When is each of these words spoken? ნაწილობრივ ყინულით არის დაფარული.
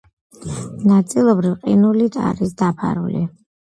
ნაწილობრივ 0.93 1.55
ყინულით 1.61 2.21
არის 2.35 2.61
დაფარული. 2.67 3.29